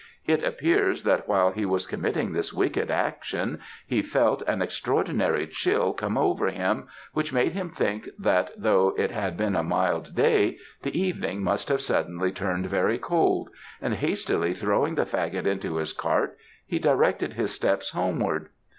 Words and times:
'It 0.25 0.43
appears 0.43 1.03
that 1.03 1.27
while 1.27 1.51
he 1.51 1.63
was 1.63 1.85
committing 1.85 2.33
this 2.33 2.51
wicked 2.51 2.89
action, 2.89 3.59
he 3.85 4.01
felt 4.01 4.41
an 4.47 4.59
extraordinary 4.59 5.45
chill 5.45 5.93
come 5.93 6.17
over 6.17 6.47
him, 6.47 6.87
which 7.13 7.31
made 7.31 7.51
him 7.51 7.69
think 7.69 8.09
that, 8.17 8.49
though 8.57 8.95
it 8.97 9.11
had 9.11 9.37
been 9.37 9.55
a 9.55 9.61
mild 9.61 10.15
day, 10.15 10.57
the 10.81 10.99
evening 10.99 11.43
must 11.43 11.69
have 11.69 11.81
suddenly 11.81 12.31
turned 12.31 12.65
very 12.65 12.97
cold, 12.97 13.49
and 13.79 13.93
hastily 13.93 14.55
throwing 14.55 14.95
the 14.95 15.05
faggot 15.05 15.45
into 15.45 15.75
his 15.75 15.93
cart, 15.93 16.35
he 16.65 16.79
directed 16.79 17.33
his 17.33 17.53
steps 17.53 17.91
homeward. 17.91 18.49